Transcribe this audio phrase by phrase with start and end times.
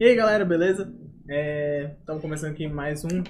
[0.00, 0.94] E aí galera, beleza?
[1.98, 3.24] Estamos começando aqui mais um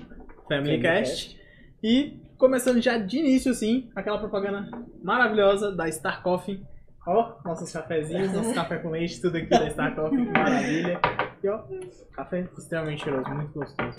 [0.47, 1.41] Family Cast.
[1.83, 4.69] E começando já de início, assim, aquela propaganda
[5.03, 6.63] maravilhosa da Star Coffee.
[7.07, 11.01] Ó, nossos cafezinhos, nosso café com leite, tudo aqui da Star Coffee, maravilha.
[11.43, 11.63] E ó,
[12.13, 13.95] café extremamente cheiroso, muito gostoso.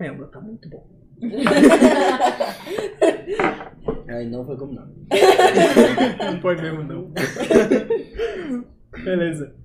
[0.00, 0.88] Lembra, tá muito bom.
[4.08, 4.86] Aí não foi como não.
[4.86, 7.12] Não foi mesmo, não.
[9.04, 9.61] Beleza.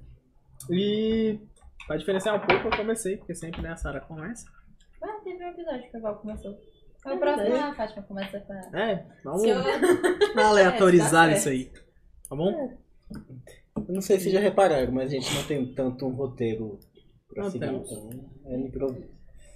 [0.70, 1.40] E
[1.86, 4.46] pra diferenciar um pouco, eu comecei, porque sempre né, a Sara começa.
[5.02, 6.60] Ah, teve um episódio que a Val começou.
[7.06, 8.80] É O próximo a Fátima começa com a...
[8.82, 9.56] É, vamos eu-
[10.44, 11.72] aleatorizar É, isso aí.
[12.30, 12.78] Tá bom?
[13.76, 16.80] Eu não sei se já repararam, mas a gente não tem tanto um roteiro
[17.30, 17.92] pra Não seguir, temos.
[17.92, 18.10] então
[18.48, 19.08] é improviso.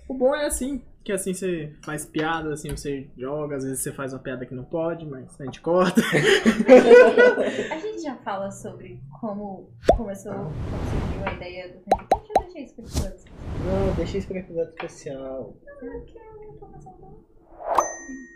[0.07, 3.91] O bom é assim, que assim você faz piada, assim você joga, às vezes você
[3.91, 6.01] faz uma piada que não pode, mas a gente corta.
[7.71, 12.43] A gente já fala sobre como começou, como surgiu a ideia do Family Cast, eu
[12.43, 13.25] deixei isso pra todos.
[13.65, 15.55] Não, deixa isso pra episódio especial.
[15.79, 17.25] Porque eu não tô pensando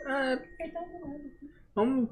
[0.08, 1.22] É, Então, não.
[1.76, 2.10] vamos.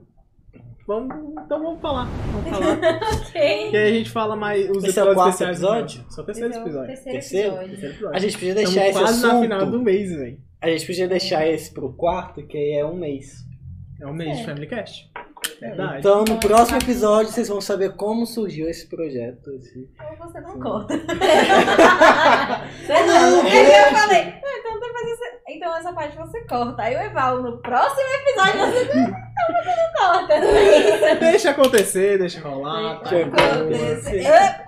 [0.86, 1.16] Vamos.
[1.46, 2.06] Então vamos falar.
[2.32, 3.00] Vamos falar.
[3.23, 3.70] Ok.
[3.72, 5.58] que aí a gente fala mais os Esse é o episódios quarto especiais.
[5.58, 6.06] episódio?
[6.09, 6.88] Só o terceiro Esse é o episódio.
[6.88, 7.48] Terceiro, Terceiro?
[7.48, 7.70] episódio.
[7.70, 8.16] Terceiro episódio.
[8.16, 9.42] A gente podia Estamos deixar esse quase na assunto.
[9.44, 10.38] final do mês, velho.
[10.62, 13.44] A gente podia deixar esse pro quarto, que aí é um mês.
[14.02, 14.46] É o mês de É.
[14.46, 15.09] Family Cast.
[15.59, 16.00] Verdade.
[16.00, 19.52] Então, no próximo episódio, vocês vão saber como surgiu esse projeto.
[19.52, 19.90] Esse...
[20.20, 20.59] Ou você não Sim.
[20.59, 20.98] corta.
[20.98, 24.73] Você Não, aí eu falei, "Ah, então.
[25.54, 26.82] Então essa parte você corta.
[26.82, 30.34] Aí o Eval, no próximo episódio, você não, você não corta.
[30.34, 31.16] É.
[31.16, 33.00] Deixa acontecer, deixa rolar.
[33.02, 33.09] Tá?
[33.09, 34.26] Acontece.
[34.26, 34.66] Ah,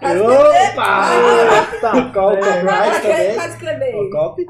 [0.72, 1.80] Opa!
[1.81, 3.33] Tá, copyright também?
[3.36, 3.95] Quase escrever.
[3.95, 4.45] O copy?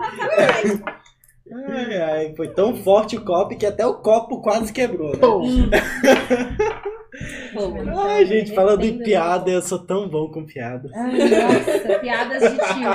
[1.52, 5.20] Ai, ai, foi tão forte o copy que até o copo quase quebrou, né?
[7.96, 10.90] Ai, gente, falando em piada, eu sou tão bom com piada.
[10.94, 12.92] Ai, nossa, piadas de tio.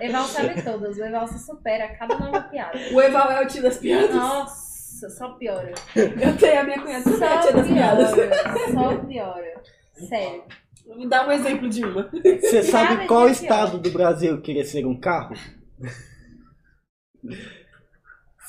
[0.00, 0.96] Eval sabe todas.
[0.96, 2.78] O Eval se supera a cada nova piada.
[2.92, 4.14] O Eval é o tio das piadas.
[4.14, 5.72] Nossa, só piora.
[5.94, 8.14] Eu tenho a minha cunhada que é a Só tia das piadas.
[8.14, 8.72] piora.
[8.72, 9.62] Só piora.
[10.08, 10.42] Sério.
[10.96, 12.10] Me dá um exemplo de uma.
[12.40, 15.34] Você sabe qual estado do Brasil queria ser um carro?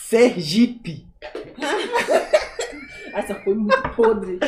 [0.07, 1.07] Sergipe.
[3.13, 4.39] Essa foi muito podre.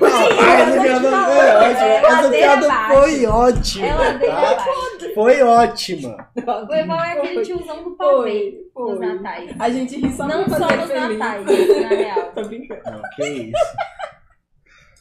[0.00, 1.86] Não, essa piada foi ótima.
[1.86, 3.86] é Essa piada foi ótima.
[3.86, 4.64] É tá?
[5.12, 6.28] Foi ótima.
[6.36, 9.50] O Eval é aquele tiozão do Foi, nos natais.
[9.58, 11.18] A gente ri só Não só nos feliz.
[11.18, 11.44] natais,
[11.82, 12.32] na real.
[12.32, 12.82] Tô brincando.
[12.84, 13.76] Não, que isso.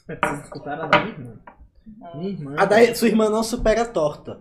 [0.07, 1.33] Mas vocês escutaram a da minha irmã?
[2.15, 2.55] Minha irmã.
[2.57, 4.39] A da, sua irmã não supera a torta.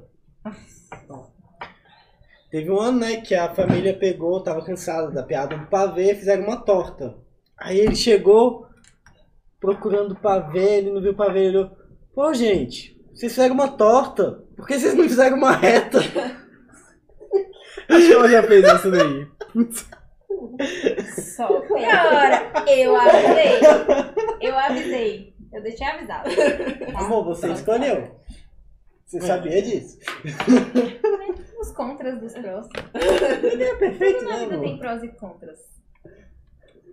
[2.51, 6.45] Teve um ano, né, que a família pegou, tava cansada da piada do pavê, fizeram
[6.45, 7.15] uma torta.
[7.57, 8.67] Aí ele chegou
[9.61, 11.71] procurando o pavê, ele não viu o pavê, ele olhou,
[12.15, 15.99] pô gente, vocês fizeram uma torta, por que vocês não fizeram uma reta?
[17.89, 19.27] Acho que ela já fez isso daí.
[21.37, 22.53] Só piora.
[22.69, 23.61] Eu avisei.
[24.41, 25.35] Eu avisei.
[25.53, 26.31] Eu deixei avisado.
[26.31, 27.01] Tá?
[27.01, 28.21] Amor, você Só escolheu.
[29.07, 29.99] Você sabia disso?
[31.71, 32.67] Os contras dos prós.
[32.95, 35.59] É perfeito, Tudo na né, vida tem prós e contras.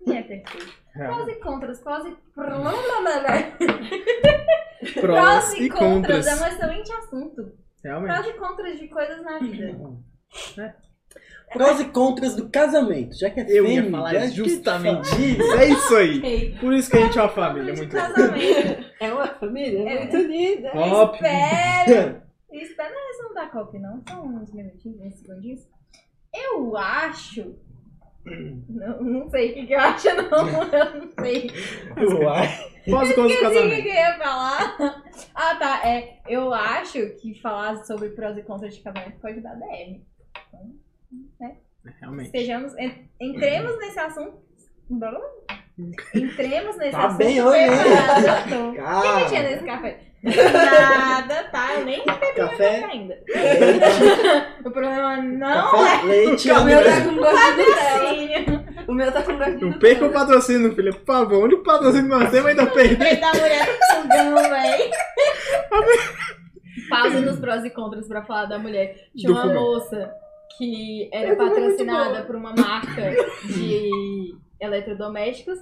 [0.05, 0.73] Ninguém é perfeito.
[0.95, 1.05] É.
[1.05, 2.15] Prós e contras, prós e...
[5.01, 6.27] Prós e contras.
[6.27, 7.51] é um excelente assunto.
[7.83, 8.13] Realmente.
[8.13, 9.75] Prós e contras de coisas na vida.
[11.51, 15.07] Prós e contras do casamento, já que é Eu ia fêmea, falar já que justamente
[15.07, 15.53] isso.
[15.53, 16.55] É isso aí.
[16.61, 18.85] Por isso que a gente é uma família muito casamento.
[18.99, 19.99] É uma família É.
[19.99, 20.71] muito unida.
[20.75, 21.15] Óbvio.
[21.15, 22.26] Espera.
[22.51, 24.01] Espera, não, isso não dá copy, não.
[24.07, 25.67] Só uns minutinhos, uns segundinhos.
[26.33, 27.55] Eu acho.
[28.67, 30.49] Não, não sei o que, que eu acho, não.
[30.67, 31.49] Eu não sei.
[32.25, 32.47] Uai.
[32.89, 33.83] Pós e contras do Esqueci o que casamento.
[33.83, 35.03] que eu ia falar.
[35.33, 35.87] Ah, tá.
[35.87, 40.05] É, eu acho que falar sobre prós e contras de casamento pode dar DM.
[42.01, 42.31] Realmente.
[42.31, 44.41] Sejamos, en- entremos nesse assunto.
[46.15, 47.17] Entremos nesse Tá assunto.
[47.17, 47.59] bem hoje.
[48.57, 49.99] O que que tinha nesse café?
[50.23, 51.75] Nada, tá?
[51.75, 52.35] Eu nem bebi Café?
[52.35, 53.15] café ainda.
[54.65, 57.79] O problema não café, leite, O meu tá com gosto de Nutella.
[57.79, 58.65] é patrocínio.
[58.87, 60.91] O meu tá com gosto de Não perca o patrocínio, filha.
[60.93, 62.97] Por favor, onde o patrocínio nós temos ainda perder?
[62.97, 64.91] Peito da mulher do fogão, véi.
[66.89, 68.95] Pause nos prós e contras pra falar da mulher.
[69.15, 70.09] Tinha uma moça
[70.57, 73.11] que era patrocinada por uma marca
[73.45, 75.59] de eletrodomésticos.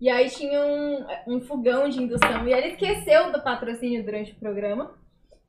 [0.00, 2.46] E aí tinha um, um fogão de indução.
[2.46, 4.94] E ela esqueceu do patrocínio durante o programa.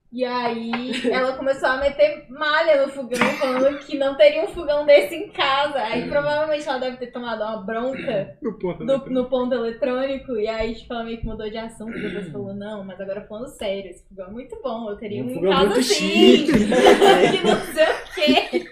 [0.09, 0.71] E aí
[1.11, 5.27] ela começou a meter malha no fogão, falando que não teria um fogão desse em
[5.33, 5.79] casa.
[5.79, 10.37] Aí provavelmente ela deve ter tomado uma bronca No ponto do- no ponto eletrônico.
[10.37, 11.91] E aí, tipo, ela meio que mudou de assunto.
[11.99, 14.89] Depois falou, não, mas agora falando sério, esse fogão é muito bom.
[14.89, 16.45] Eu teria um, Um em casa muito sim.
[16.47, 18.69] que não sei o quê.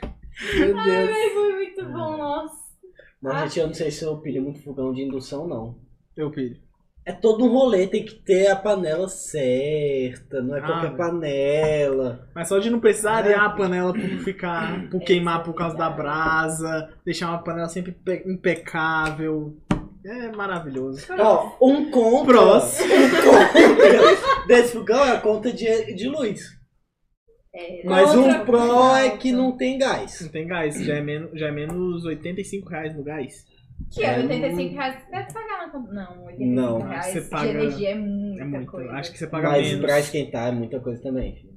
[0.57, 1.09] Meu Deus.
[1.09, 2.64] Ai, foi muito bom, nossa.
[3.21, 5.77] Mas, gente, eu não sei se eu pilho muito fogão de indução, não.
[6.15, 6.57] Eu pilho.
[7.07, 10.97] É todo um rolê, tem que ter a panela certa, não é Ah, qualquer velho.
[10.97, 12.27] panela.
[12.33, 15.87] Mas só de não precisar arear a panela por ficar, por queimar por causa da
[15.89, 19.55] brasa, deixar uma panela sempre impe- impecável.
[20.03, 21.05] É maravilhoso.
[21.19, 22.33] Ó, um contra.
[22.33, 22.79] Prós.
[22.81, 22.85] Um
[23.31, 26.41] contra desse fogão é a conta de, de luz.
[27.57, 29.41] É, Mas um coisa é que alta.
[29.41, 30.19] não tem gás.
[30.21, 33.45] Não tem gás, já é, menos, já é menos 85 reais no gás.
[33.91, 35.91] Que é 85 reais você deve pagar na conta.
[35.93, 38.71] Não, 85 Não, reais você paga- de energia é muita É muito.
[38.71, 38.91] coisa.
[38.91, 39.81] Acho que você paga Mas menos.
[39.85, 41.35] pra esquentar é muita coisa também.
[41.35, 41.55] filho.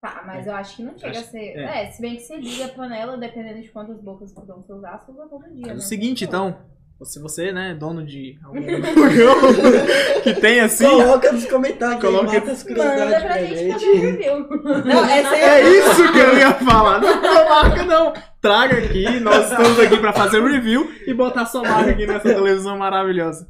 [0.00, 1.38] Tá, mas eu acho que não chega Acho- a ser.
[1.58, 1.82] é.
[1.84, 1.90] É.
[1.90, 5.26] se bem que você liga a panela, dependendo de quantas bocas você usar, você usa
[5.28, 5.66] todo dia.
[5.66, 5.80] É o né?
[5.80, 6.56] seguinte, então.
[7.04, 8.60] Se você, né, dono de algum
[8.92, 10.84] fogão que tem assim.
[10.84, 13.98] Coloca nos comentários Coloca- aí, as curiosidades pra pra gente fazer gente.
[14.00, 14.48] review.
[14.84, 17.00] Não, essa É isso que eu ia falar.
[17.00, 18.12] Não, marca, não.
[18.42, 22.76] Traga aqui, nós estamos aqui pra fazer review e botar sua marca aqui nessa televisão
[22.76, 23.46] maravilhosa.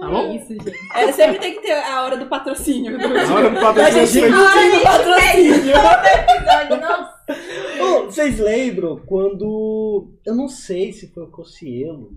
[0.00, 0.32] Tá É bom?
[0.34, 0.72] isso, gente.
[0.94, 2.96] É, sempre tem que ter a hora do patrocínio.
[3.00, 4.32] A hora do A gente patrocínio.
[4.32, 5.74] curtindo o patrocínio.
[5.76, 8.06] Episódio, nossa.
[8.06, 10.12] Vocês lembram quando.
[10.24, 12.10] Eu não sei se foi o Cocielo.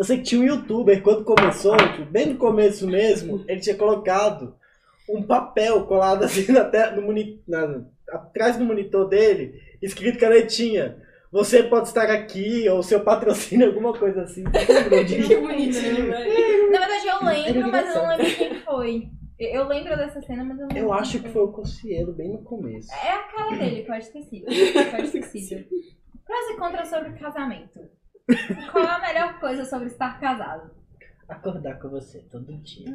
[0.00, 3.76] Eu sei que tinha um youtuber, quando começou, tipo, bem no começo mesmo, ele tinha
[3.76, 4.54] colocado
[5.06, 10.96] um papel colado assim na, te- no moni- na- atrás do monitor dele, escrito canetinha.
[11.30, 14.42] Você pode estar aqui, ou seu patrocínio, alguma coisa assim.
[15.28, 16.70] Que bonitinho, velho.
[16.72, 19.08] Na verdade, eu lembro, Era mas eu não lembro quem foi.
[19.38, 22.30] Eu lembro dessa cena, mas eu não Eu lembro acho que foi o Cocielo, bem
[22.30, 22.90] no começo.
[22.92, 24.46] É a cara dele, pode ter sido.
[24.46, 25.64] Pode ter sido.
[26.26, 27.80] Prós e contras sobre casamento.
[28.72, 30.70] Qual é a melhor coisa sobre estar casado?
[31.28, 32.86] Acordar com você todo dia.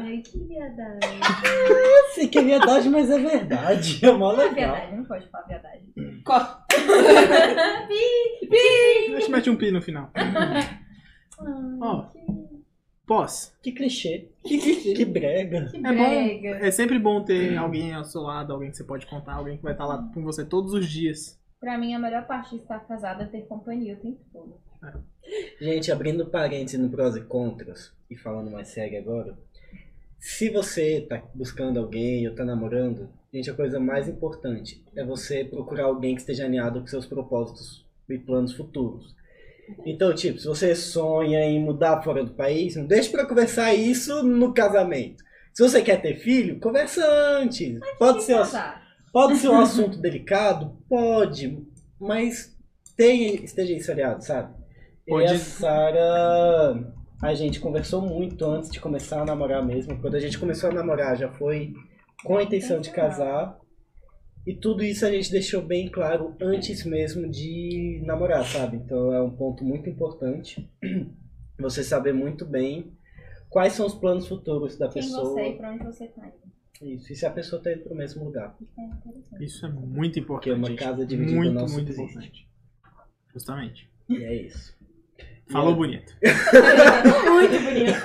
[0.00, 0.36] Ai, que.
[0.38, 4.04] Eu sei que é verdade, mas é verdade.
[4.04, 4.54] É mó é legal.
[4.74, 5.92] viadagem, não pode falar viadagem.
[6.24, 6.64] Corta.
[8.50, 10.10] Deixa eu meter um pi no final.
[11.80, 12.06] Ó.
[13.06, 13.54] Pós.
[13.62, 14.30] Que clichê.
[14.44, 14.94] Que clichê.
[14.94, 15.66] Que brega.
[15.70, 15.88] Que É bom.
[15.94, 16.48] brega.
[16.66, 19.62] É sempre bom ter alguém ao seu lado, alguém que você pode contar, alguém que
[19.62, 21.38] vai estar lá com você todos os dias.
[21.60, 24.56] Pra mim, a melhor parte de estar casado é ter companhia o tempo todo.
[25.60, 29.36] Gente, abrindo parênteses no prós e contras, e falando mais sério agora,
[30.18, 35.44] se você tá buscando alguém ou tá namorando, gente, a coisa mais importante é você
[35.44, 39.14] procurar alguém que esteja alinhado com seus propósitos e planos futuros.
[39.84, 44.22] Então, tipo, se você sonha em mudar fora do país, não deixe pra conversar isso
[44.22, 45.22] no casamento.
[45.52, 47.04] Se você quer ter filho, conversa
[47.38, 47.78] antes.
[47.98, 48.82] Pode ser, Casar.
[49.12, 50.76] pode ser um assunto delicado?
[50.88, 51.62] Pode,
[51.98, 52.54] mas
[52.96, 54.63] tenha, esteja isso aliado, sabe?
[55.06, 60.00] Pode- E a Sara, a gente conversou muito antes de começar a namorar mesmo.
[60.00, 61.72] Quando a gente começou a namorar, já foi
[62.24, 63.58] com a intenção de casar.
[64.46, 68.76] E tudo isso a gente deixou bem claro antes mesmo de namorar, sabe?
[68.76, 70.70] Então é um ponto muito importante.
[71.58, 72.92] Você saber muito bem
[73.48, 75.30] quais são os planos futuros da Quem pessoa.
[75.30, 76.30] você é e pra onde você tá.
[76.82, 78.56] Isso, e se a pessoa tá indo pro mesmo lugar.
[79.40, 80.26] Isso é é muito importante.
[80.26, 82.02] Porque uma casa dividida muito, não muito subsiste.
[82.02, 82.48] importante.
[83.32, 83.90] Justamente.
[84.08, 84.76] E é isso.
[85.50, 86.12] Falou E- bonito.
[87.30, 88.02] Muito bonito.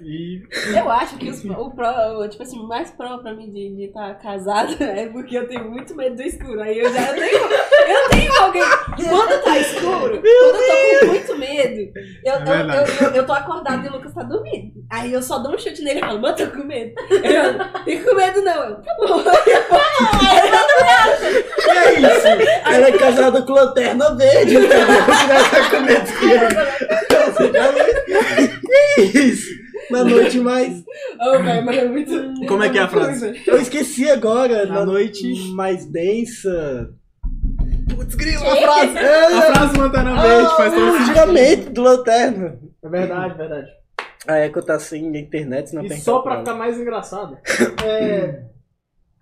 [0.00, 0.42] E
[0.76, 4.12] Eu acho que os- o pró, tipo assim, o mais pró pra mim de estar
[4.18, 6.60] casada é porque eu tenho muito medo do escuro.
[6.60, 7.38] Aí eu já tenho.
[7.38, 8.62] Eu tenho alguém.
[9.08, 10.58] Quando tá escuro, quando eu tô
[11.00, 11.92] com muito medo,
[12.24, 14.74] eu, É eu, eu, eu, eu tô acordada e o Lucas tá dormindo.
[14.90, 16.92] Aí eu só dou um chute nele e falo, mano, tô com medo.
[17.10, 18.62] Eu, tem com medo não.
[18.64, 19.22] Eu, tá bom.
[21.84, 22.26] É isso.
[22.66, 24.54] Ela é casada com lanterna verde.
[24.56, 26.32] Então ela tá com medo que?
[29.00, 29.54] É isso.
[29.90, 30.82] Na noite mais.
[31.20, 32.46] Ô, velho, mas é muito.
[32.46, 33.42] Como é que é a frase?
[33.46, 34.66] Eu esqueci agora.
[34.66, 36.90] Na noite- mais densa.
[37.94, 38.98] Putz, grilo, a frase.
[38.98, 41.70] a É, frase Lanterna Verde faz todo o sentido.
[41.72, 42.58] do lanterna.
[42.82, 43.68] É verdade, verdade.
[44.26, 47.36] A Eco tá sem internet, não E tem só pra ficar mais engraçado,
[47.84, 48.40] é,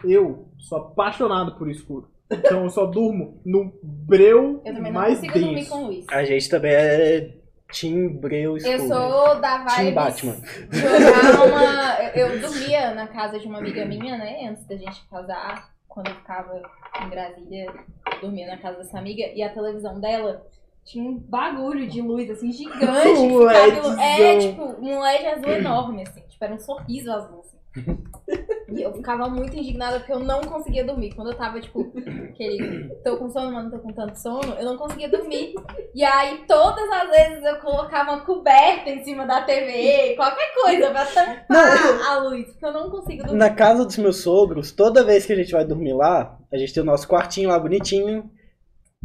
[0.04, 2.08] eu sou apaixonado por escuro.
[2.32, 5.70] Então eu só durmo no breu Eu também não mais consigo dormir denso.
[5.70, 6.04] com luz.
[6.10, 7.34] A gente também é
[7.72, 8.76] Team Breu escuro.
[8.82, 10.36] Eu sou da Team vibe Batman.
[10.70, 12.02] jogar uma.
[12.14, 14.48] Eu, eu dormia na casa de uma amiga minha, né?
[14.50, 16.62] Antes da gente casar, quando eu ficava
[17.04, 20.46] em Brasília, eu dormia na casa dessa amiga e a televisão dela
[20.84, 22.80] tinha um bagulho de luz assim gigante.
[22.80, 22.86] que
[23.22, 26.20] Um ficava é, tipo, um LED azul enorme, assim.
[26.28, 27.56] Tipo, era um sorriso azul, assim.
[28.74, 31.14] E eu ficava muito indignada porque eu não conseguia dormir.
[31.14, 31.92] Quando eu tava, tipo,
[32.30, 32.88] aquele.
[33.04, 35.54] Tô com sono, mas não tô com tanto sono, eu não conseguia dormir.
[35.94, 40.90] E aí, todas as vezes eu colocava uma coberta em cima da TV, qualquer coisa,
[40.90, 43.38] pra tampar Não, a luz, porque eu não consigo dormir.
[43.38, 46.72] Na casa dos meus sogros, toda vez que a gente vai dormir lá, a gente
[46.72, 48.30] tem o nosso quartinho lá bonitinho.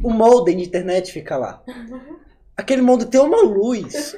[0.03, 1.63] O modem de internet fica lá.
[2.55, 4.15] Aquele modem tem uma luz.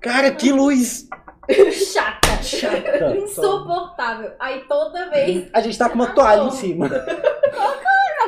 [0.00, 1.08] Cara, que luz
[1.72, 2.42] Chata.
[2.42, 3.16] chata.
[3.18, 4.32] Insuportável.
[4.38, 6.88] Aí toda vez A gente tá com uma toalha em cima.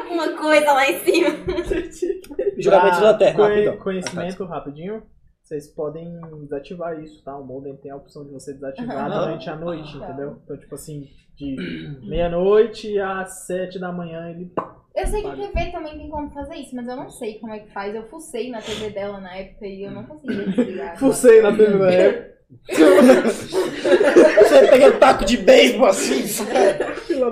[0.00, 1.28] alguma coisa lá em cima.
[2.58, 3.36] Juramento Pra da Terra.
[3.36, 3.76] conhe- rapidão.
[3.84, 5.02] Conhecimento rapidinho.
[5.42, 7.36] Vocês podem desativar isso, tá?
[7.36, 9.20] O modem tem a opção de você desativar Aham.
[9.26, 10.06] durante a noite, Tá.
[10.08, 10.38] entendeu?
[10.42, 11.06] Então, tipo assim,
[11.36, 14.50] de meia-noite às sete da manhã ele.
[14.96, 15.48] Eu sei que Vale.
[15.48, 17.94] TV também tem como fazer isso, mas eu não sei como é que faz.
[17.94, 20.98] Eu fucei na TV dela na época e eu não conseguia desligar.
[20.98, 22.34] Fucei na TV da época.
[22.68, 26.24] Você pega o taco de beisebol assim.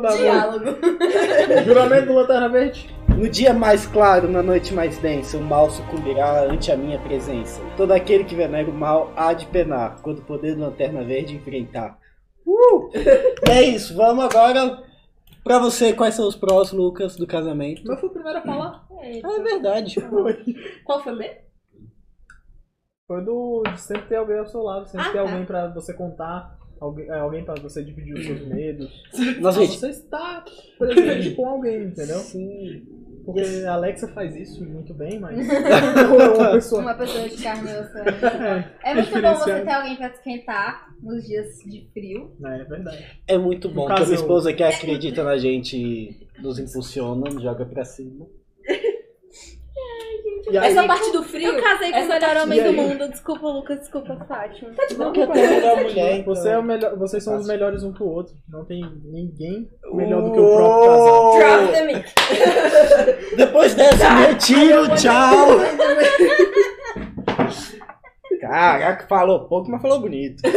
[0.01, 0.17] da.
[0.17, 0.65] Diálogo.
[1.65, 2.91] Juramento do Lanterna Verde.
[3.17, 7.61] No dia mais claro, na noite mais densa, o mal sucumbirá ante a minha presença.
[7.77, 11.37] Todo aquele que venera o mal há de penar, quando o poder do Lanterna Verde
[11.37, 11.99] enfrentar.
[12.47, 12.91] Uh!
[13.49, 14.83] É isso, vamos agora
[15.45, 15.93] pra você.
[15.93, 17.83] Quais são os prós, Lucas, do casamento?
[17.87, 18.85] Eu fui o primeiro a falar.
[18.91, 19.97] Ah, é verdade.
[20.85, 21.52] Qual foi mesmo?
[23.13, 25.21] Foi do de sempre ter alguém ao seu lado, sempre Ah, ter tá.
[25.21, 28.91] alguém pra você contar, alguém, é, alguém pra você dividir os seus medos.
[29.39, 29.79] Nossa, gente.
[29.79, 30.43] Você está
[30.79, 32.17] presente com alguém, entendeu?
[32.21, 32.87] Sim.
[33.27, 35.53] Porque a Alexa faz isso muito bem, mas é
[36.41, 36.81] uma pessoa.
[36.81, 37.99] Uma pessoa de carne e osso.
[37.99, 42.35] É, É muito bom você ter alguém pra esquentar nos dias de frio.
[42.47, 43.21] É verdade.
[43.29, 47.67] É muito bom No que a minha esposa que acredita na gente nos impulsiona, joga
[47.67, 48.27] pra cima.
[50.53, 51.53] E aí, Essa parte do frio.
[51.53, 53.09] Eu casei com o melhor homem do mundo.
[53.09, 53.79] Desculpa, Lucas.
[53.79, 54.71] Desculpa, Fátima.
[54.75, 56.13] Porque eu tenho a melhor mulher.
[56.19, 56.35] então.
[56.35, 57.53] você é o melhor, vocês são os Fácil.
[57.55, 58.35] melhores um pro outro.
[58.47, 61.39] Não tem ninguém melhor do que o próprio casal.
[61.39, 62.05] Drop the mic.
[63.35, 65.59] Depois dessa, meu tiro, tchau!
[68.43, 70.43] Caraca, falou pouco, mas falou bonito.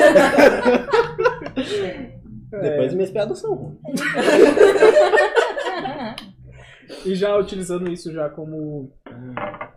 [2.51, 4.01] Depois minhas piadas são ruins.
[7.05, 8.91] E já utilizando isso já como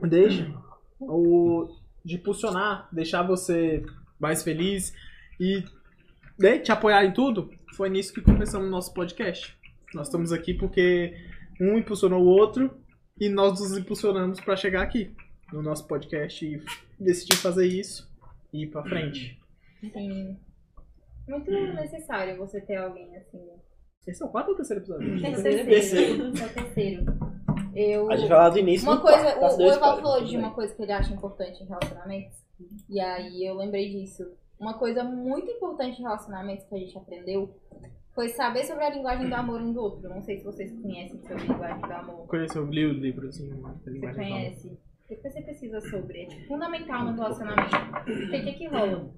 [0.03, 0.55] deixa,
[1.01, 1.69] o
[2.05, 3.85] de impulsionar, deixar você
[4.19, 4.95] mais feliz
[5.39, 5.63] e
[6.39, 9.57] né, te apoiar em tudo, foi nisso que começamos o nosso podcast.
[9.95, 11.15] Nós estamos aqui porque
[11.61, 12.71] um impulsionou o outro
[13.21, 15.15] e nós nos impulsionamos para chegar aqui
[15.53, 16.63] no nosso podcast e
[16.99, 18.09] decidir fazer isso
[18.53, 19.39] e ir pra frente.
[19.81, 20.39] Sim.
[21.27, 23.51] Muito necessário você ter alguém assim.
[24.09, 25.21] Esse é o quarto ou terceiro episódio?
[25.21, 25.65] Terceiro.
[25.67, 26.25] Terceiro.
[26.25, 27.05] É o terceiro.
[27.75, 28.11] Eu.
[28.11, 28.89] A gente vai lá do início.
[28.89, 29.47] Uma do coisa, quarto, tá?
[29.47, 32.39] o, o Evaldo spoiler, falou de uma coisa que ele acha importante em relacionamentos.
[32.89, 34.25] E aí eu lembrei disso.
[34.59, 37.55] Uma coisa muito importante em relacionamentos que a gente aprendeu
[38.15, 40.09] foi saber sobre a linguagem do amor um do outro.
[40.09, 42.27] Não sei se vocês conhecem sobre a linguagem do amor.
[42.27, 44.37] Conheceu, li o livro assim, Você linguagem amor.
[44.39, 44.79] conhece?
[45.09, 46.23] Depois você pesquisa sobre.
[46.23, 47.71] É tipo, fundamental no relacionamento.
[48.05, 49.11] Porque o que, que rola?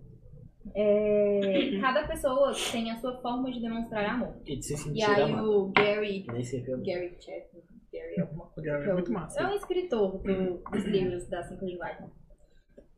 [0.74, 4.34] É, cada pessoa tem a sua forma de demonstrar amor.
[4.46, 5.50] E de se E sentir aí amado.
[5.50, 7.62] o Gary Nem sei o Gary Chapman.
[7.92, 8.70] Gary alguma coisa.
[8.70, 9.40] É muito massa.
[9.40, 12.10] É um escritor do- dos livros das cinco linguagens.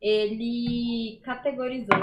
[0.01, 1.95] Ele categorizou.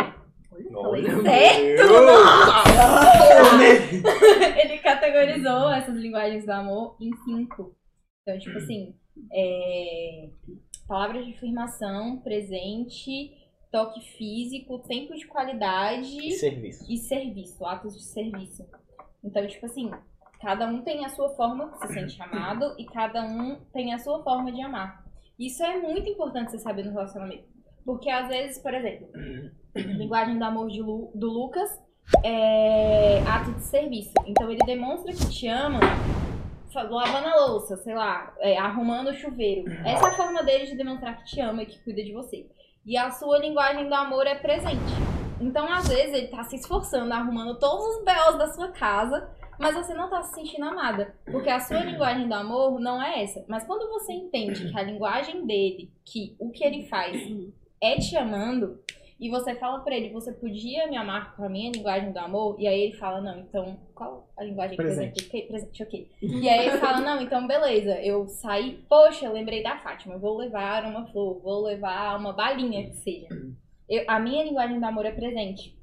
[0.52, 1.92] Olha, falei Olha, certo!
[1.92, 3.60] Nossa!
[4.60, 7.76] Ele categorizou essas linguagens do amor em cinco.
[8.22, 8.94] Então, tipo assim,
[9.32, 10.28] é,
[10.88, 13.30] palavras de afirmação, presente,
[13.70, 16.84] toque físico, tempo de qualidade E serviço.
[16.92, 18.66] e serviço, atos de serviço.
[19.24, 19.90] Então, tipo assim,
[20.40, 23.98] cada um tem a sua forma que se sente amado e cada um tem a
[23.98, 25.04] sua forma de amar.
[25.38, 27.44] Isso é muito importante você saber no relacionamento.
[27.84, 29.08] Porque às vezes, por exemplo,
[29.74, 31.70] linguagem do amor de Lu- do Lucas
[32.24, 34.12] é ato de serviço.
[34.26, 35.80] Então ele demonstra que te ama
[36.74, 39.68] lavando a louça, sei lá, é, arrumando o chuveiro.
[39.84, 42.46] Essa é a forma dele de demonstrar que te ama e que cuida de você.
[42.84, 44.92] E a sua linguagem do amor é presente.
[45.40, 49.74] Então, às vezes, ele tá se esforçando, arrumando todos os B.O.s da sua casa, mas
[49.74, 51.14] você não tá se sentindo amada.
[51.24, 53.44] Porque a sua linguagem do amor não é essa.
[53.48, 57.16] Mas quando você entende que a linguagem dele, que o que ele faz
[57.82, 58.78] é te amando,
[59.20, 62.56] e você fala pra ele, você podia me amar com a minha linguagem do amor?
[62.58, 65.24] E aí ele fala, não, então, qual a linguagem que Presente.
[65.28, 65.48] presente?
[65.48, 66.08] Presente, ok.
[66.22, 70.38] E aí ele fala, não, então beleza, eu saí, poxa, eu lembrei da Fátima, vou
[70.38, 73.28] levar uma flor, vou levar uma balinha que seja.
[73.88, 75.78] Eu- a minha linguagem do amor é presente.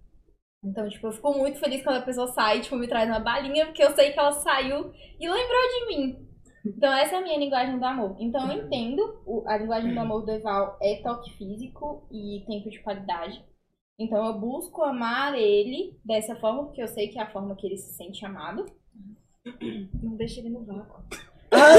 [0.66, 3.68] Então, tipo, eu fico muito feliz quando a pessoa sai, tipo, me traz uma balinha,
[3.68, 6.27] porque eu sei que ela saiu e lembrou de mim.
[6.76, 8.16] Então, essa é a minha linguagem do amor.
[8.20, 12.70] Então, eu entendo, o- a linguagem do amor do Eval é toque físico e tempo
[12.70, 13.44] de qualidade.
[14.00, 17.66] Então eu busco amar ele dessa forma, porque eu sei que é a forma que
[17.66, 18.64] ele se sente amado.
[20.04, 21.04] Não deixa ele no vácuo.
[21.50, 21.76] Ah,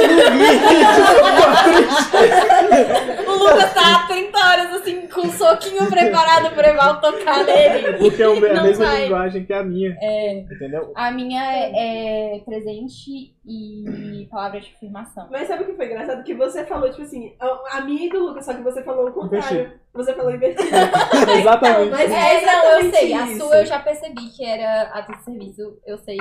[3.27, 7.99] O Lucas tá há 30 horas assim, com um soquinho preparado pra Eval tocar nele.
[7.99, 9.03] Porque é a mesma vai.
[9.05, 9.97] linguagem que a minha.
[10.01, 10.93] É, Entendeu?
[10.95, 15.27] a minha é, é presente e palavra de afirmação.
[15.31, 16.23] Mas sabe o que foi engraçado?
[16.25, 19.09] Que você falou, tipo assim, a, a minha e do Lucas, só que você falou
[19.09, 19.73] o contrário.
[19.95, 20.69] Você falou invertido.
[21.41, 21.91] Exatamente.
[21.91, 23.13] Mas É, é não, eu exatamente sei.
[23.15, 23.39] A isso.
[23.39, 25.79] sua eu já percebi que era ato de serviço.
[25.87, 26.19] Eu sei.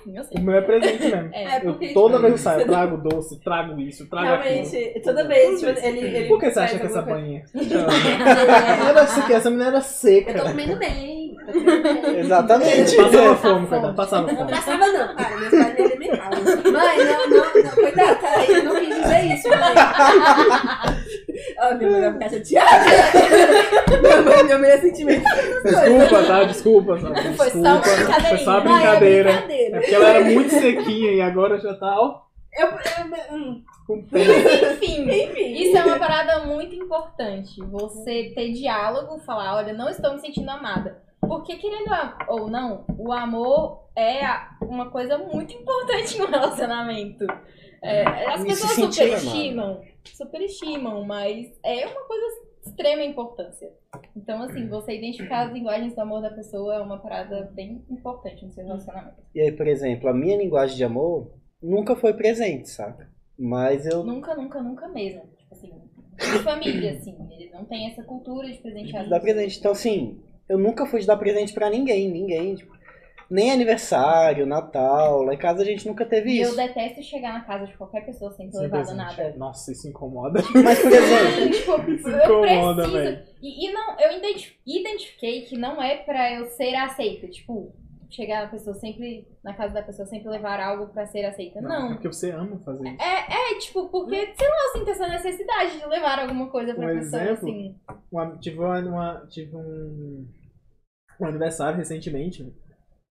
[0.00, 0.42] Enfim, eu O sei.
[0.42, 1.30] meu é presente mesmo.
[1.32, 1.44] É.
[1.44, 4.26] É Eu, porque, toda tipo, vez que eu saio, eu trago doce, trago isso, trago
[4.34, 4.54] aquilo.
[4.54, 6.28] Realmente, toda vez, tipo, ele, ele.
[6.28, 7.44] Por que você acha que essa banhinha?
[7.54, 10.40] Não era seca, essa menina era Eu tô seca.
[10.42, 11.36] comendo bem.
[11.46, 12.18] tô comendo bem.
[12.20, 12.96] Exatamente.
[12.96, 14.50] Passava Tá fome, coitado, passava Não fome.
[14.50, 15.36] passava não, cara.
[15.36, 16.72] Meus pais me alimentavam.
[16.72, 17.70] Mãe, não, não, não.
[17.72, 18.44] Cuidado, cara.
[18.50, 19.60] Eu não quis dizer isso, mãe.
[21.60, 22.84] Ó, minha mãe vai ficar chateada.
[24.00, 25.24] minha mãe, minha mãe é sentimento.
[25.62, 26.44] Desculpa, tá?
[26.44, 26.98] Desculpa.
[26.98, 27.36] Sabe?
[27.36, 28.20] Foi só uma Desculpa.
[28.20, 29.32] Foi só uma brincadeira.
[29.32, 29.76] brincadeira.
[29.76, 32.22] É porque ela era muito sequinha e agora já tá, ó,
[32.58, 33.62] Eu, eu, hum.
[33.90, 35.52] Enfim, enfim.
[35.62, 37.60] isso é uma parada muito importante.
[37.70, 41.02] Você ter diálogo, falar, olha, não estou me sentindo amada.
[41.20, 41.90] Porque, querendo
[42.28, 44.20] ou não, o amor é
[44.62, 47.26] uma coisa muito importante em um relacionamento.
[47.82, 53.70] É, as E pessoas se sentir superestimam, superestimam, mas é uma coisa de extrema importância.
[54.14, 58.44] Então, assim, você identificar as linguagens do amor da pessoa é uma parada bem importante
[58.44, 59.22] no seu relacionamento.
[59.34, 61.32] E aí, por exemplo, a minha linguagem de amor
[61.62, 63.10] nunca foi presente, saca?
[63.38, 64.04] Mas eu.
[64.04, 65.22] Nunca, nunca, nunca mesmo.
[65.38, 65.72] Tipo assim,
[66.18, 67.16] de família, assim.
[67.32, 69.22] Eles não têm essa cultura de presentear pessoas.
[69.22, 69.58] presente.
[69.58, 72.54] Então, assim, eu nunca fui de dar presente pra ninguém, ninguém.
[72.56, 72.72] tipo,
[73.30, 75.22] nem aniversário, Natal.
[75.22, 76.56] Lá em casa a gente nunca teve E eu isso.
[76.56, 78.96] detesto chegar na casa de qualquer pessoa sem ter levado presente.
[78.96, 79.34] nada.
[79.36, 80.40] Nossa, isso incomoda.
[80.64, 83.22] Mas, por exemplo, tipo, Isso eu incomoda, preciso.
[83.40, 87.28] E, e não, eu identi- identifiquei que não é pra eu ser aceita.
[87.28, 87.72] Tipo,
[88.10, 91.60] chegar na pessoa sempre, na casa da pessoa, sempre levar algo pra ser aceita.
[91.60, 91.92] É Não.
[91.92, 93.00] porque você ama fazer isso.
[93.00, 96.84] É, é, tipo, porque, sei lá, eu sinto essa necessidade de levar alguma coisa pra
[96.92, 97.48] Um pessoa, exemplo?
[97.48, 97.76] assim.
[98.10, 100.26] Uma- tive uma, uma- tive um,
[101.20, 102.52] um aniversário recentemente.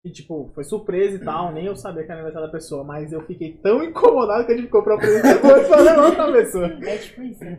[0.03, 1.51] E, tipo, foi surpresa e tal.
[1.51, 2.83] Nem eu sabia que era aniversário da pessoa.
[2.83, 6.31] Mas eu fiquei tão incomodado que a gente comprou o presente depois pra levar pra
[6.31, 6.67] pessoa.
[6.85, 7.43] É tipo isso.
[7.43, 7.57] é,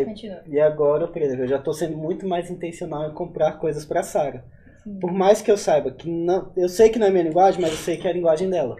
[0.00, 0.42] É, continua.
[0.46, 4.02] e agora, por exemplo, eu já tô sendo muito mais intencional em comprar coisas pra
[4.02, 4.44] Sara.
[4.84, 4.98] Sim.
[5.00, 6.52] Por mais que eu saiba que não.
[6.56, 8.76] Eu sei que não é minha linguagem, mas eu sei que é a linguagem dela.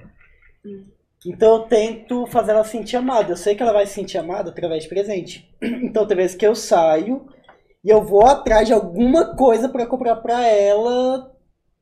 [1.27, 3.33] Então eu tento fazer ela se sentir amada.
[3.33, 5.49] Eu sei que ela vai se sentir amada através de presente.
[5.83, 7.27] Então tem vezes que eu saio
[7.85, 11.32] e eu vou atrás de alguma coisa pra comprar pra ela,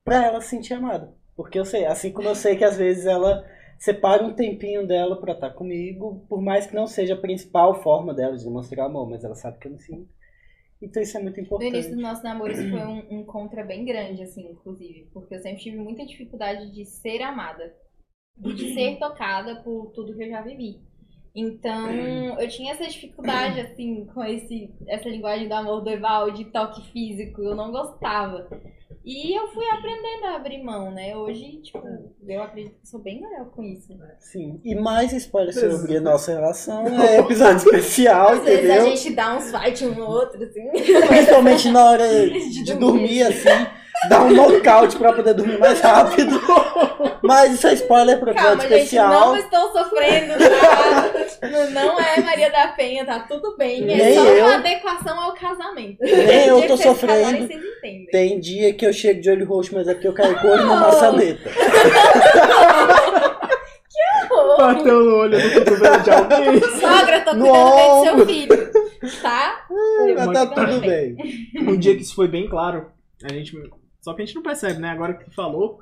[0.05, 1.15] pra ela se sentir amada.
[1.37, 3.45] Porque eu sei, assim como eu sei que às vezes ela
[3.79, 8.15] separa um tempinho dela pra estar comigo, por mais que não seja a principal forma
[8.15, 10.09] dela de demonstrar amor, mas ela sabe que eu me sinto.
[10.83, 11.67] Então isso é muito No importante.
[11.67, 15.09] início do nosso namoro, isso foi um, um contra bem grande, assim, inclusive.
[15.13, 17.75] Porque eu sempre tive muita dificuldade de ser amada.
[18.37, 20.81] De ser tocada por tudo que eu já vivi.
[21.35, 26.47] Então, eu tinha essa dificuldade, assim, com esse, essa linguagem do amor do Eval, de
[26.47, 27.43] toque físico.
[27.43, 28.49] Eu não gostava.
[29.03, 31.17] E eu fui aprendendo a abrir mão, né?
[31.17, 31.83] Hoje, tipo,
[32.29, 33.89] eu acredito que sou bem melhor com isso.
[34.19, 34.61] Sim.
[34.63, 38.97] E mais spoiler sobre a nossa relação é episódio especial, Às vezes a entendeu?
[38.97, 40.69] gente dá uns fight um no outro, assim.
[41.09, 43.67] Principalmente na hora de dormir, assim,
[44.11, 46.39] dá um nocaute pra poder dormir mais rápido.
[47.23, 49.27] Mas isso é spoiler pro episódio Calma, gente, especial.
[49.29, 51.13] não estou sofrendo, tá?
[51.43, 53.83] Não- não é Maria da Penha, tá tudo bem.
[53.85, 54.45] É Nem só eu.
[54.47, 55.99] uma adequação ao casamento.
[56.03, 57.21] Nem eu tô que sofrendo.
[57.21, 58.07] casarem, vocês entendem.
[58.07, 60.51] Tem dia que eu chego de olho roxo, mas é porque eu caí com o
[60.51, 61.51] olho na maçaneta.
[64.59, 66.61] Bateu no olho do cotovelo de alguém.
[66.81, 68.71] Sogra, tô No cuidando bem do seu filho.
[69.23, 69.67] Tá?
[70.17, 71.17] Mas tá tudo bem.
[71.63, 72.91] Um dia que isso foi bem claro,
[73.25, 73.53] a gente.
[74.01, 74.91] Só que a gente não percebe, né?
[74.91, 75.81] Agora que tu falou,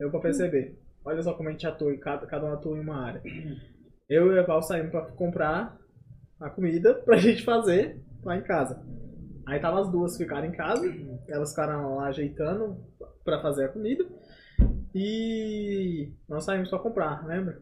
[0.00, 0.78] eu pra perceber.
[1.04, 3.20] Olha só como a gente atua, e cada, cada um atua em uma área.
[4.12, 5.74] Eu e a Val saímos pra comprar
[6.38, 8.78] a comida pra gente fazer lá em casa.
[9.46, 10.86] Aí tava as duas ficaram em casa,
[11.26, 12.76] elas ficaram lá ajeitando
[13.24, 14.04] pra fazer a comida.
[14.94, 17.58] E nós saímos pra comprar, lembra?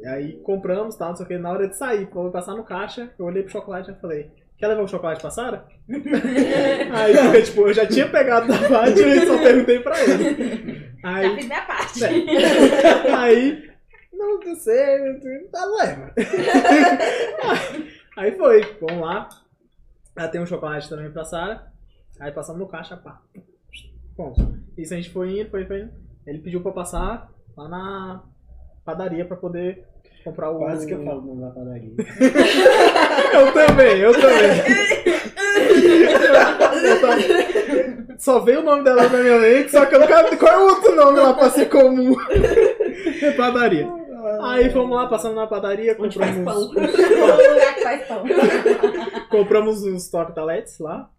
[0.00, 1.36] E aí compramos, tal, não sei o que.
[1.36, 4.30] Na hora de sair, pra eu passar no caixa, eu olhei pro chocolate e falei,
[4.56, 5.66] quer levar o chocolate pra Sara?
[5.92, 10.90] aí, porque, tipo, eu já tinha pegado da parte e só perguntei pra ele.
[11.02, 12.04] Já Aí, fiz minha parte.
[12.04, 13.12] é.
[13.14, 13.71] aí
[14.22, 16.12] não não sei, tá leva.
[18.16, 19.28] aí foi, vamos lá.
[20.16, 21.72] Aí tem um chocolate também pra Sara.
[22.20, 23.20] Aí passamos no caixa, pá.
[24.14, 24.58] Pronto.
[24.76, 25.92] Isso a gente foi indo, foi, foi indo.
[26.26, 28.22] Ele pediu pra passar lá na
[28.84, 29.84] padaria pra poder
[30.24, 30.58] comprar o.
[30.58, 31.92] Quase que eu falo no na padaria.
[33.32, 34.62] Eu também, eu também.
[38.18, 40.36] só veio o nome dela na minha mente, só que eu não quero.
[40.36, 42.14] Qual é o outro nome lá pra ser comum?
[43.22, 44.01] É padaria.
[44.42, 46.82] Aí fomos lá, passando na padaria, Onde faz compramos, pão.
[46.82, 48.24] O lugar que faz pão.
[49.30, 51.10] compramos uns tortaletes lá.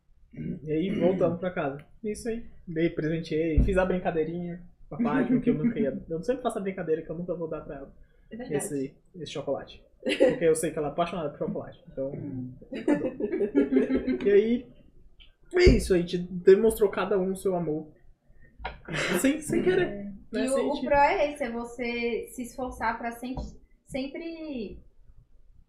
[0.63, 1.77] E aí voltamos pra casa.
[2.03, 2.43] Isso aí.
[2.67, 5.97] Dei, presenteei, fiz a brincadeirinha com a Fátima, que eu nunca ia.
[6.09, 7.91] Eu sempre faço a brincadeira que eu nunca vou dar pra ela.
[8.31, 8.57] É.
[8.57, 9.83] Esse, esse chocolate.
[10.03, 11.79] Porque eu sei que ela é apaixonada por chocolate.
[11.91, 12.11] Então.
[14.25, 14.67] e aí.
[15.55, 17.87] É isso, a gente demonstrou cada um o seu amor.
[19.19, 20.12] Sem, sem querer.
[20.33, 23.43] E o, o pro é esse, é você se esforçar pra sempre,
[23.85, 24.79] sempre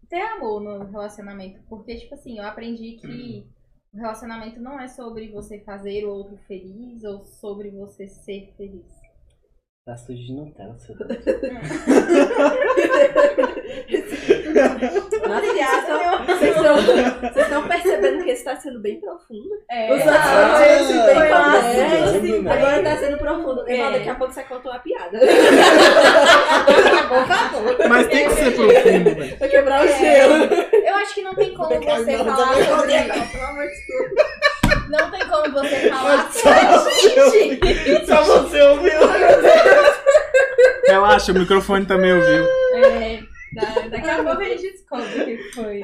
[0.09, 1.61] ter amor no relacionamento.
[1.69, 3.47] Porque, tipo assim, eu aprendi que
[3.93, 8.85] o relacionamento não é sobre você fazer o outro feliz ou sobre você ser feliz.
[9.85, 10.95] Tá sujo de Nutella, seu
[15.27, 16.75] Nossa, vocês estão,
[17.21, 19.49] vocês estão percebendo que esse tá sendo bem profundo.
[19.69, 22.47] É, Os outros Ah, assim, bem foi assim?
[22.49, 23.63] Agora tá sendo profundo.
[23.67, 23.77] É.
[23.79, 25.19] Eva, daqui a pouco você contou uma piada.
[27.07, 27.75] por favor.
[27.89, 29.37] Mas tem que ser profundo, velho.
[29.37, 29.97] Pra quebrar o É.
[29.97, 30.35] gelo.
[30.85, 32.93] Eu acho que não tem como você falar sobre.
[33.31, 34.11] Pelo amor de Deus.
[34.89, 36.29] Não tem como você falar
[38.05, 38.99] Só você ouviu.
[40.87, 42.45] Relaxa, o microfone também ouviu.
[42.75, 43.14] É,
[43.55, 45.81] da- daqui a pouco a gente descobre o que foi.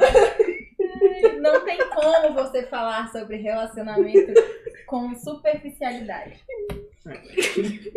[1.42, 4.34] Não tem como você falar sobre relacionamento
[4.86, 6.40] com superficialidade.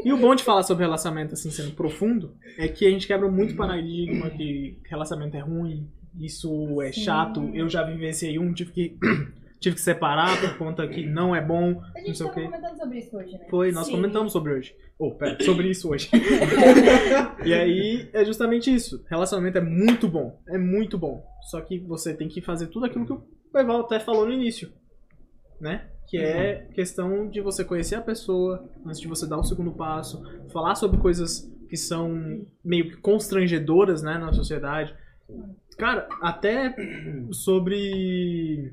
[0.04, 3.28] E o bom de falar sobre relacionamento assim sendo profundo é que a gente quebra
[3.28, 7.02] muito paradigma que relacionamento é ruim, isso é Sim.
[7.02, 7.50] chato.
[7.52, 8.96] Eu já vivenciei um, tive que
[9.64, 12.44] tive que separar por conta que não é bom, A não gente sei o quê.
[12.44, 13.46] comentando sobre isso hoje, né?
[13.48, 13.92] Foi, nós Sim.
[13.92, 14.76] comentamos sobre hoje.
[14.98, 16.10] Ou, pera, sobre isso hoje.
[17.44, 19.02] e aí é justamente isso.
[19.08, 20.38] Relacionamento é muito bom.
[20.48, 21.24] É muito bom.
[21.50, 24.70] Só que você tem que fazer tudo aquilo que o Eval até falou no início.
[25.60, 25.88] Né?
[26.06, 30.22] Que é questão de você conhecer a pessoa antes de você dar o segundo passo.
[30.52, 34.94] Falar sobre coisas que são meio que constrangedoras, né, na sociedade.
[35.78, 36.74] Cara, até
[37.32, 38.72] sobre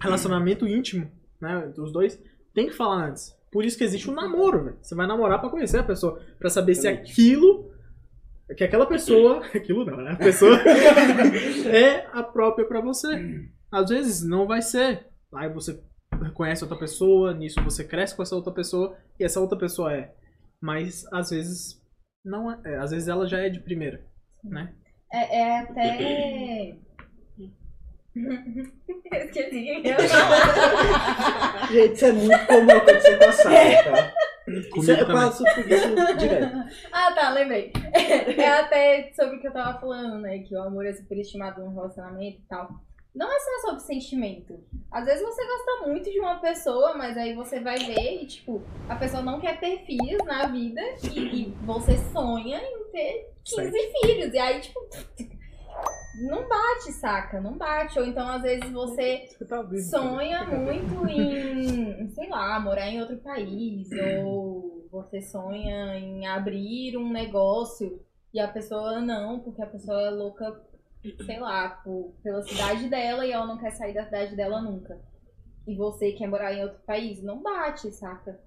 [0.00, 1.10] relacionamento íntimo,
[1.40, 2.20] né, dos dois,
[2.54, 3.34] tem que falar antes.
[3.50, 4.78] Por isso que existe o namoro, velho.
[4.80, 7.70] Você vai namorar pra conhecer a pessoa, Pra saber se aquilo
[8.56, 10.12] que aquela pessoa, aquilo não, né?
[10.12, 10.58] A pessoa
[11.70, 13.48] é a própria pra você.
[13.70, 15.06] Às vezes não vai ser.
[15.34, 15.82] Aí você
[16.34, 20.14] conhece outra pessoa, nisso você cresce com essa outra pessoa e essa outra pessoa é.
[20.60, 21.80] Mas às vezes
[22.24, 24.04] não é, é, às vezes ela já é de primeira,
[24.44, 24.72] né?
[25.12, 26.76] É, é até.
[28.14, 29.98] Eu esqueci o que eu.
[31.72, 34.14] Gente, isso é muito comum acontecer com a Sara, tá?
[34.48, 36.56] Isso Comigo é, eu passo por isso direto.
[36.92, 37.72] Ah, tá, lembrei.
[38.36, 40.40] É até sobre o que eu tava falando, né?
[40.40, 42.68] Que o amor é superestimado no relacionamento e tal.
[43.14, 44.58] Não é só sobre sentimento.
[44.90, 48.62] Às vezes você gosta muito de uma pessoa, mas aí você vai ver e, tipo,
[48.88, 50.80] a pessoa não quer ter filhos na vida
[51.14, 53.70] e, e você sonha em ter 15
[54.00, 54.32] filhos.
[54.32, 54.80] E aí, tipo,
[56.14, 57.40] não bate, saca?
[57.40, 57.98] Não bate.
[57.98, 63.18] Ou então, às vezes, você tá vivo, sonha muito em, sei lá, morar em outro
[63.18, 63.88] país,
[64.24, 68.00] ou você sonha em abrir um negócio
[68.32, 70.60] e a pessoa não, porque a pessoa é louca,
[71.24, 75.00] sei lá, por, pela cidade dela e ela não quer sair da cidade dela nunca.
[75.66, 78.38] E você quer morar em outro país, não bate, saca?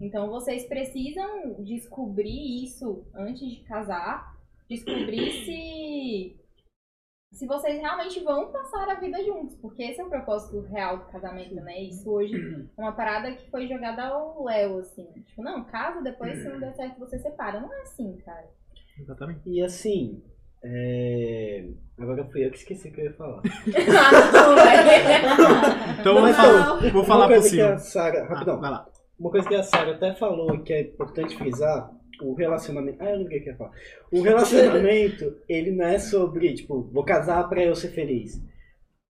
[0.00, 4.36] Então vocês precisam descobrir isso antes de casar,
[4.68, 6.36] descobrir se
[7.32, 11.04] se vocês realmente vão passar a vida juntos, porque esse é o propósito real do
[11.06, 11.82] casamento, né?
[11.82, 12.34] Isso hoje
[12.76, 15.06] é uma parada que foi jogada ao Léo, assim.
[15.26, 17.60] Tipo, não, casa, depois se não der certo você separa.
[17.60, 18.46] Não é assim, cara.
[18.98, 19.40] Exatamente.
[19.44, 20.22] E assim,
[20.64, 21.68] é...
[21.98, 23.42] agora fui eu que esqueci o que eu ia falar.
[23.98, 24.12] ah,
[25.36, 26.00] não.
[26.00, 27.78] Então vou Mas, falar, vou Uma falar por coisa que a cima.
[27.78, 28.88] Sara, Ah, rapidão, vai lá.
[29.18, 31.90] uma coisa que a Sara até falou que é importante frisar,
[32.22, 33.02] o relacionamento.
[33.02, 33.70] Ah, eu não sei o que eu ia falar.
[34.12, 38.40] O relacionamento, ele não é sobre, tipo, vou casar pra eu ser feliz.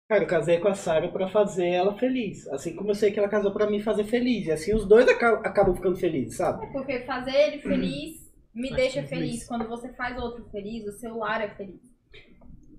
[0.09, 2.47] Cara, eu casei com a Sara pra fazer ela feliz.
[2.47, 4.47] Assim como eu sei que ela casou pra me fazer feliz.
[4.47, 6.65] E assim os dois aca- acabam ficando felizes, sabe?
[6.71, 9.45] Porque fazer ele feliz me deixa feliz.
[9.45, 11.81] Quando você faz outro feliz, o seu lar é feliz.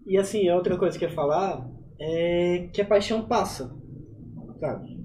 [0.07, 3.77] E assim, a outra coisa que eu ia falar é que a paixão passa.
[4.59, 4.98] Sabe?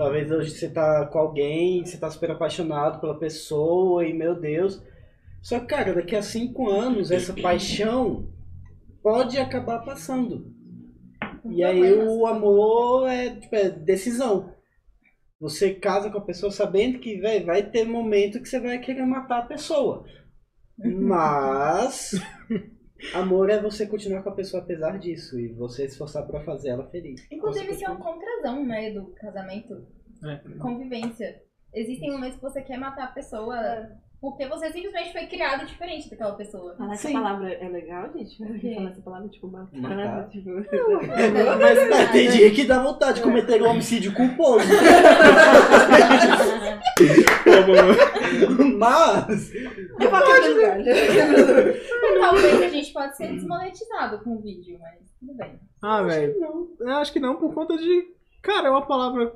[0.00, 4.82] Talvez hoje você tá com alguém, você tá super apaixonado pela pessoa e meu Deus.
[5.42, 8.26] Só que, cara, daqui a cinco anos essa paixão
[9.02, 10.54] pode acabar passando.
[11.44, 12.14] E aí Problemas.
[12.14, 14.54] o amor é, tipo, é decisão.
[15.38, 19.04] Você casa com a pessoa sabendo que véi, vai ter momento que você vai querer
[19.04, 20.06] matar a pessoa.
[20.82, 22.12] Mas
[23.14, 26.70] amor é você continuar com a pessoa apesar disso e você se esforçar pra fazer
[26.70, 27.26] ela feliz.
[27.30, 29.86] Inclusive, isso é um contrazão, né, do casamento.
[30.22, 30.36] É.
[30.58, 31.42] convivência.
[31.72, 33.56] Existem momentos que você quer matar a pessoa
[34.20, 36.76] porque você simplesmente foi criado diferente daquela pessoa.
[36.76, 37.14] Falar essa Sim.
[37.14, 38.36] palavra é legal, gente?
[38.36, 40.28] Falar essa palavra, tipo, matar, Matar?
[40.28, 40.50] tipo...
[41.58, 44.66] Mas é, tem dia que dá vontade de cometer um homicídio culposo.
[48.78, 49.54] Mas.
[49.54, 50.78] Eu falo que é lugar.
[52.20, 55.58] Talvez a gente pode ser desmonetizado com o vídeo, mas tudo bem.
[55.82, 56.34] Ah, velho.
[56.78, 58.08] Eu acho que não, por conta de.
[58.42, 59.32] Cara, é uma palavra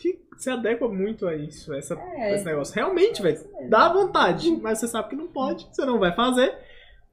[0.00, 2.34] que se adequa muito a isso, essa, É.
[2.34, 2.74] esse negócio.
[2.74, 3.38] Realmente, velho.
[3.68, 6.52] Dá vontade, mas você sabe que não pode, você não vai fazer.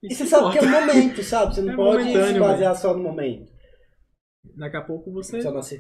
[0.02, 0.84] E Isso você sabe que é importa.
[0.84, 1.56] um momento, sabe?
[1.56, 3.52] Você não É pode se basear só no momento.
[4.56, 5.40] Daqui a pouco você.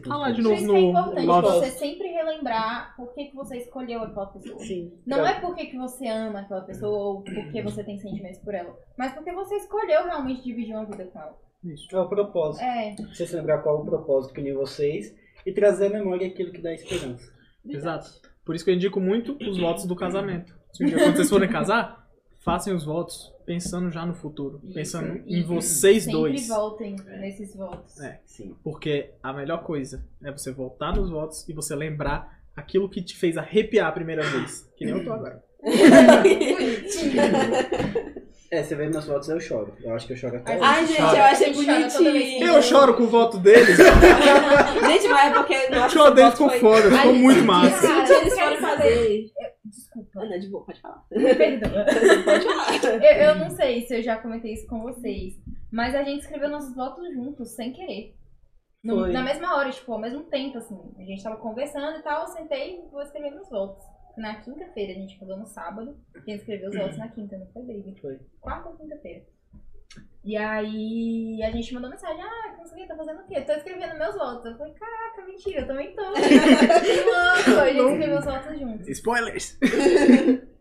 [0.10, 1.48] Ah lá, de Por novo isso que é no importante Love.
[1.48, 4.60] você sempre relembrar por que, que você escolheu aquela pessoa.
[4.60, 4.92] Sim.
[5.06, 8.76] Não é porque que você ama aquela pessoa ou porque você tem sentimentos por ela,
[8.98, 11.36] mas porque você escolheu realmente dividir uma vida com ela.
[11.64, 11.96] Isso.
[11.96, 12.64] É o propósito.
[12.64, 15.16] É, Você se lembrar qual é o propósito que uniu vocês
[15.48, 17.32] e trazer à memória aquilo que dá esperança.
[17.66, 18.12] Exato.
[18.44, 20.54] Por isso que eu indico muito os votos do casamento.
[20.74, 22.06] Se um dia quando vocês forem casar,
[22.44, 24.62] façam os votos pensando já no futuro.
[24.74, 26.48] Pensando em vocês sempre dois.
[26.50, 27.98] voltem nesses votos.
[28.02, 28.20] É.
[28.26, 28.58] Sim.
[28.62, 33.16] Porque a melhor coisa é você voltar nos votos e você lembrar aquilo que te
[33.16, 34.70] fez arrepiar a primeira vez.
[34.76, 35.42] Que nem eu tô agora.
[38.52, 39.76] É, você vê meus votos eu choro.
[39.82, 40.66] Eu acho que eu choro até Ai, hoje.
[40.66, 42.48] Ai, gente, eu achei que- bonitinho.
[42.48, 43.78] Eu choro com o voto deles.
[44.88, 45.56] Gente, mas é porque...
[45.68, 46.60] O Nossa, show deles ficou foi...
[46.60, 47.88] foda, ficou Ai, muito massa.
[47.88, 49.26] cara, Gente, eles eu foram fazer...
[49.66, 51.04] Desculpa, não, de boa, pode falar.
[51.12, 51.70] perdão.
[52.24, 53.04] Pode falar.
[53.04, 55.34] Eu, eu não sei se eu já comentei isso com vocês,
[55.72, 58.16] mas a gente escreveu nossos votos juntos, sem querer.
[58.84, 60.80] No- na mesma hora, tipo, ao mesmo tempo, assim.
[60.98, 63.84] A gente tava conversando e tal, eu sentei e vou escrever meus votos.
[64.18, 65.96] Na quinta-feira, a gente casou no sábado.
[66.26, 68.02] Quem escreveu os votos na quinta, não foi David?
[68.02, 68.20] Foi.
[68.42, 69.24] Quarta ou quinta-feira.
[70.24, 73.42] E aí a gente mandou mensagem, ah, não sei o que, tá fazendo o quê?
[73.42, 74.46] Tô escrevendo meus votos.
[74.46, 76.02] Eu falei, caraca, mentira, eu também tô.
[76.14, 77.62] que louco!
[77.62, 78.88] A gente escreveu os votos juntos.
[78.90, 79.60] Spoilers!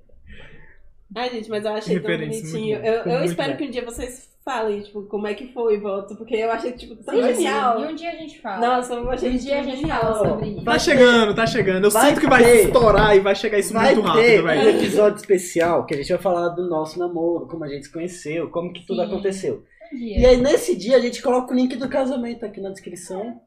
[1.14, 2.78] Ai, gente, mas eu achei tão bonitinho.
[2.78, 2.86] muito.
[2.86, 3.58] Eu, eu espero bom.
[3.58, 6.72] que um dia vocês falem, tipo, como é que foi o voto, porque eu achei,
[6.72, 7.80] tipo, tão Sim, genial.
[7.80, 8.66] E um dia a gente fala.
[8.76, 10.00] Nossa, eu achei um dia a gente genial.
[10.00, 10.64] fala sobre isso.
[10.64, 11.84] Tá chegando, tá chegando.
[11.84, 12.66] Eu Vai sinto que vai ter.
[12.66, 14.68] estourar e vai chegar isso Vai muito ter rápido, um velho.
[14.78, 18.50] episódio especial que a gente vai falar do nosso namoro, como a gente se conheceu,
[18.50, 19.08] como que tudo Sim.
[19.08, 19.64] aconteceu.
[19.92, 20.18] Um dia.
[20.18, 23.40] E aí nesse dia a gente coloca o link do casamento aqui na descrição.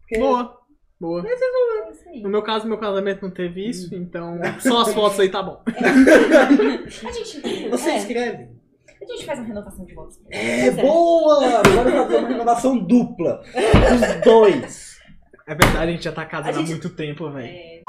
[0.00, 0.56] Porque- Boa.
[1.00, 1.22] Boa.
[1.28, 1.32] É
[1.90, 2.22] isso aí.
[2.22, 5.62] No meu caso, meu casamento não teve isso, então só as fotos aí tá bom.
[7.06, 8.48] A gente, Você é, escreve.
[9.02, 10.18] a gente faz uma renovação de votos.
[10.30, 11.44] É boa!
[11.44, 13.42] Agora vai fazer uma renovação dupla.
[13.54, 14.96] Os dois.
[15.46, 17.46] É verdade, a gente já tá casado gente- há muito tempo, velho.
[17.46, 17.82] É.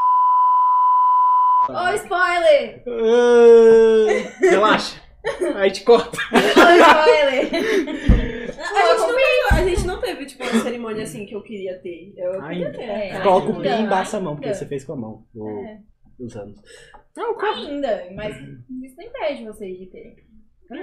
[1.70, 2.84] Ô, spoiler!
[2.88, 5.02] Ah, Relaxa.
[5.56, 6.18] Aí te corta.
[6.34, 7.48] Ô, spoiler!
[8.78, 11.78] A gente, não teve, a gente não teve, tipo, uma cerimônia assim que eu queria
[11.80, 12.14] ter.
[12.18, 12.82] Eu queria ter.
[12.84, 13.22] É.
[13.22, 15.26] Coloca o pi e embaça a mão, porque você fez com a mão.
[15.36, 15.80] o- É.
[16.20, 16.60] Os anos.
[17.16, 17.60] Não, corta.
[17.60, 18.36] Ainda, mas
[18.84, 20.16] isso não impede vocês de terem.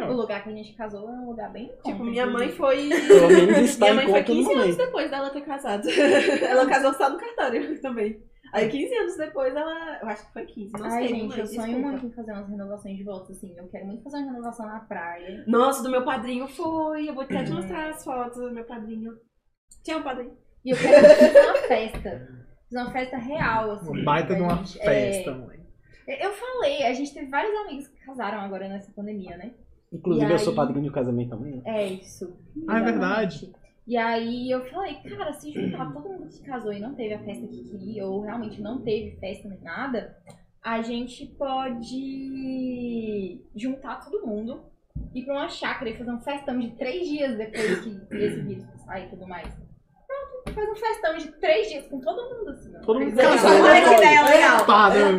[0.09, 2.89] O lugar que a gente casou é um lugar bem Tipo, contra, minha mãe foi.
[2.89, 5.87] Pelo menos está Minha em mãe foi conta no 15 anos depois dela ter casado.
[6.49, 8.19] ela casou só no cartório também.
[8.55, 9.99] Aí 15 anos depois ela.
[10.01, 10.73] Eu acho que foi 15.
[10.73, 11.89] Não Ai, sei, gente, mãe, eu sonho desculpa.
[11.89, 13.55] muito em fazer umas renovações de votos, assim.
[13.57, 15.45] Eu quero muito fazer uma renovação na praia.
[15.47, 17.09] Nossa, do meu padrinho foi.
[17.09, 19.13] Eu vou até te mostrar as fotos do meu padrinho.
[19.85, 20.37] Tinha um padrinho.
[20.65, 22.29] E eu quero fazer uma festa.
[22.71, 23.91] Fazer uma festa real, assim.
[23.91, 24.79] Uma baita de uma gente.
[24.79, 25.59] festa, É, mãe.
[26.07, 29.53] eu falei, a gente teve vários amigos que casaram agora nessa pandemia, né?
[29.93, 31.57] Inclusive, E eu sou padrinho do casamento também.
[31.57, 31.63] né?
[31.67, 32.37] É isso.
[32.69, 33.53] Ah, é verdade.
[33.87, 37.23] E aí eu falei, cara, se juntar todo mundo que casou e não teve a
[37.23, 40.17] festa que queria, ou realmente não teve festa nem nada,
[40.63, 41.83] a gente pode
[43.55, 44.63] juntar todo mundo,
[45.15, 48.65] ir pra uma chácara e fazer um festão de três dias depois que esse vírus
[48.87, 49.49] sair e tudo mais.
[50.07, 52.73] Pronto, faz um festão de três dias com todo mundo, assim.
[52.75, 52.81] ó.
[52.81, 53.85] Todo mundo Olha casado.
[53.85, 54.65] que ideia legal!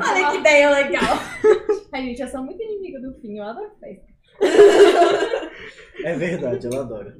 [0.09, 1.15] Olha que ideia legal!
[1.93, 4.05] Ai, gente, eu sou muito inimiga do fim, eu adoro festa.
[6.03, 7.13] É verdade, eu adoro.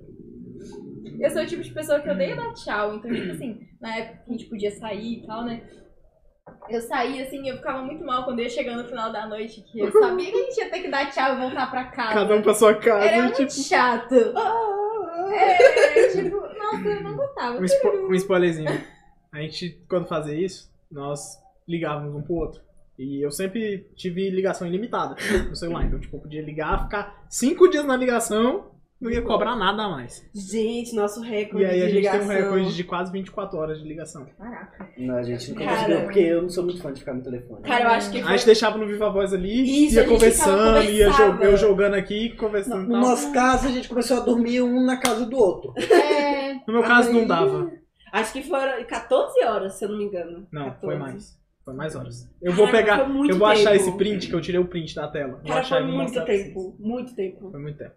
[1.19, 2.95] Eu sou o tipo de pessoa que odeia dar tchau.
[2.95, 5.61] Então, tipo assim, na época que a gente podia sair e tal, né?
[6.69, 9.61] Eu saía assim e eu ficava muito mal quando ia chegando no final da noite,
[9.61, 12.13] que eu sabia que a gente ia ter que dar tchau e voltar pra casa.
[12.13, 13.05] Cada um pra sua casa.
[13.05, 14.15] Era muito tipo, chato.
[15.27, 17.59] É, tipo, nossa, eu não gostava.
[17.59, 18.69] um, spo um spoilerzinho.
[19.31, 22.61] A gente, quando fazia isso, nós ligávamos um pro outro.
[22.97, 25.15] E eu sempre tive ligação ilimitada
[25.49, 25.83] no celular.
[25.85, 29.89] Então, tipo, eu podia ligar, ficar cinco dias na ligação, não ia cobrar nada a
[29.89, 30.25] mais.
[30.33, 32.19] Gente, nosso recorde E aí a de gente ligação.
[32.19, 34.25] tem um recorde de quase 24 horas de ligação.
[34.37, 34.89] Caraca.
[34.97, 35.75] Não, a gente nunca Cara.
[35.77, 37.61] conseguiu, porque eu não sou muito fã de ficar no telefone.
[37.63, 38.31] Cara, eu acho que A foi...
[38.33, 42.29] gente deixava no Viva Voz ali, Isso, a ia conversando, ia jog- eu jogando aqui,
[42.37, 43.01] conversando No tal.
[43.01, 45.73] nosso caso, a gente começou a dormir um na casa do outro.
[46.35, 47.69] É, No meu caso, Aí- não dava.
[48.13, 50.47] Acho que foram 14 horas, se eu não me engano.
[50.51, 50.79] Não, 14.
[50.85, 51.37] foi mais.
[51.65, 52.29] Foi mais horas.
[52.41, 53.27] Eu vou Caraca, pegar.
[53.29, 53.83] Eu vou achar tempo.
[53.83, 55.33] esse print, que eu tirei o print da tela.
[55.33, 56.75] Vou Cara, achar foi vou muito tempo.
[56.79, 57.51] Muito tempo.
[57.51, 57.93] Foi muito tempo.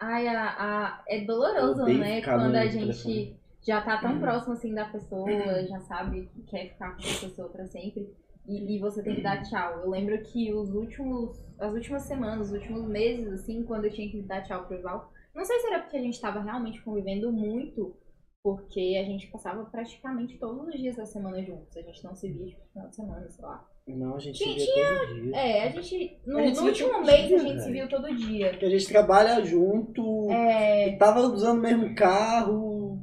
[0.00, 2.20] Ai, a, a- é doloroso, né?
[2.22, 3.40] Quando a gente telefone.
[3.66, 5.28] já tá tão próximo assim da pessoa,
[5.66, 8.08] já sabe que quer ficar com essa pessoa pra sempre.
[8.46, 9.80] E, e você tem que dar tchau.
[9.80, 11.36] Eu lembro que os últimos.
[11.58, 15.12] As últimas semanas, os últimos meses, assim, quando eu tinha que dar tchau pro Val.
[15.34, 17.94] Não sei se era porque a gente tava realmente convivendo muito,
[18.42, 21.76] porque a gente passava praticamente todos os dias da semana juntos.
[21.76, 23.66] A gente não se via tipo, no final de semana, sei lá.
[23.88, 25.36] Não, a gente Tinha- se via todo dia.
[25.36, 26.20] É, a gente.
[26.26, 28.50] No, A gente no último mês dia, a gente se viu todo dia.
[28.50, 30.96] Porque a gente trabalha junto, É.
[30.96, 33.00] tava usando o mesmo carro.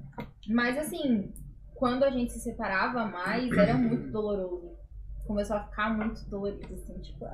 [0.47, 1.33] Mas assim,
[1.73, 4.75] quando a gente se separava mais, era muito doloroso.
[5.25, 7.25] Começou a ficar muito dolorido, assim, tipo,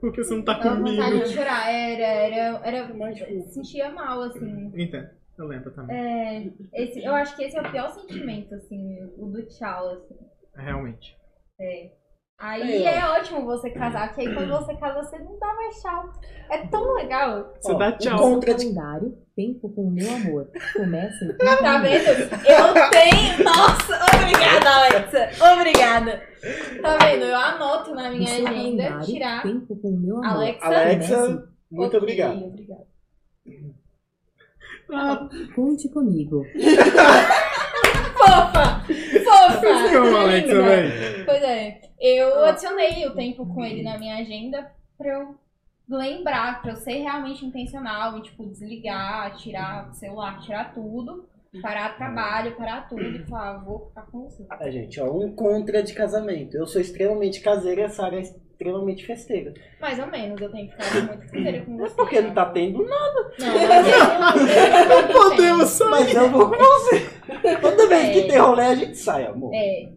[0.00, 1.24] Porque você não tá dava vontade comigo.
[1.26, 1.70] de chorar.
[1.70, 2.94] Era, era, era.
[2.94, 4.72] Mas, tipo, Sentia mal, assim.
[4.74, 5.10] Entendo.
[5.36, 5.94] Eu lembro também.
[5.96, 10.16] É, esse, eu acho que esse é o pior sentimento, assim, o do tchau, assim.
[10.56, 11.16] Realmente.
[12.40, 15.80] Aí É, é ótimo você casar, porque aí quando você casa, você não dá mais
[15.82, 16.12] tchau.
[16.50, 17.52] É tão legal.
[17.60, 18.16] Você Ó, dá tchau.
[18.18, 20.48] contra de calendário, tempo com o meu amor.
[20.72, 22.08] Comece em Tá vendo?
[22.08, 23.44] Eu tenho.
[23.44, 25.52] Nossa, obrigada, Alexa.
[25.52, 26.22] Obrigada.
[26.80, 27.24] Tá vendo?
[27.24, 29.42] Eu anoto na minha seu agenda calendário, tirar.
[29.42, 30.26] tempo com o meu amor.
[30.36, 30.66] Alexa.
[30.66, 32.44] Alexa, muito Ok, obrigado.
[32.44, 32.86] obrigada.
[34.90, 36.44] Ah, Conte comigo.
[38.28, 38.82] Fofa!
[39.24, 39.60] Fofa!
[39.60, 40.62] você ama, Alexa, Linda.
[40.64, 41.24] velho.
[41.24, 41.80] Pois é.
[42.00, 45.34] Eu adicionei o tempo com ele na minha agenda pra eu
[45.88, 51.26] lembrar, pra eu ser realmente intencional e, tipo, desligar, tirar o celular, tirar tudo,
[51.62, 54.46] parar trabalho, parar tudo e falar, "Ah, vou ficar com você.
[54.60, 56.56] É, gente, ó, um contra de casamento.
[56.56, 58.22] Eu sou extremamente caseira e a Sara é
[58.62, 59.54] extremamente festeira.
[59.80, 61.96] Mais ou menos, eu tenho que ficar muito sincera com Mas você.
[61.96, 63.32] porque não tá tendo nada.
[63.38, 65.90] Não, mas eu, eu, eu Podemos sair.
[65.90, 67.10] Mas eu vou com você.
[67.60, 68.26] Toda vez que É.
[68.28, 69.54] tem rolê, a gente sai, amor.
[69.54, 69.92] É.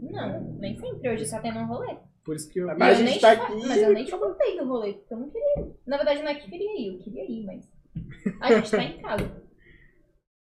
[0.00, 1.10] Não, nem sempre.
[1.10, 1.96] Hoje só tendo um rolê.
[2.24, 2.66] Por isso que eu.
[2.78, 5.14] Mas E a eu gente tá aqui- Mas eu nem te contei do rolê, porque
[5.14, 5.72] eu não queria ir.
[5.86, 7.68] Na verdade, não é que queria ir, eu queria ir, mas.
[8.40, 9.42] A gente tá em casa.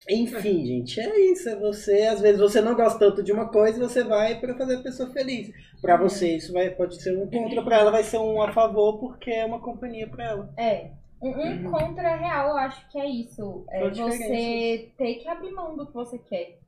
[0.09, 1.49] Enfim, gente, é isso.
[1.49, 4.55] É você, às vezes você não gosta tanto de uma coisa e você vai pra
[4.57, 5.51] fazer a pessoa feliz.
[5.81, 8.99] Pra você, isso vai, pode ser um contra, pra ela vai ser um a favor,
[8.99, 10.53] porque é uma companhia pra ela.
[10.57, 10.91] É.
[11.21, 13.65] Um, um contra real, eu acho que é isso.
[13.69, 16.59] É você ter que abrir mão do que você quer.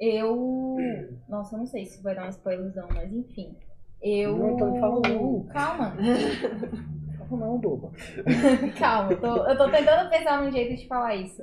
[0.00, 0.76] Eu.
[1.28, 3.56] Nossa, eu não sei se vai dar um spoilerzão, mas enfim.
[4.02, 4.36] Eu.
[4.36, 5.44] Não, então fala não.
[5.44, 5.96] Calma,
[7.30, 7.90] Não, boba.
[8.78, 9.12] calma.
[9.12, 11.42] Eu tô, eu tô tentando pensar num jeito de falar isso.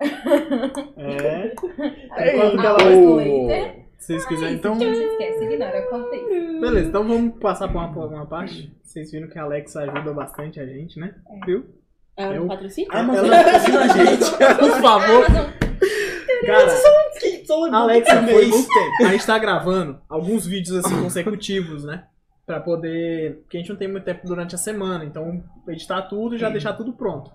[0.96, 1.52] É.
[1.54, 3.14] Enquanto Ah, que ela- Ô.
[3.16, 3.86] Twitter.
[3.98, 4.74] Se vocês quiserem, então.
[4.74, 6.60] Não se esquece, ignora, eu.
[6.60, 8.72] Beleza, então vamos passar por uma, por uma parte.
[8.82, 11.14] Vocês viram que a Alexa ajuda bastante a gente, né?
[11.46, 11.64] Viu?
[12.16, 12.90] É Eu- um patrocínio?
[12.92, 14.30] Ah, mas Ela- ela patrocina a gente.
[14.60, 15.26] Por favor.
[16.46, 16.66] Cara,
[17.72, 19.04] a Alexa foi muito tempo.
[19.06, 22.04] A gente tá gravando alguns vídeos assim consecutivos, né?
[22.44, 23.38] Pra poder.
[23.42, 26.48] Porque a gente não tem muito tempo durante a semana, então editar tudo e já
[26.50, 27.30] deixar tudo pronto.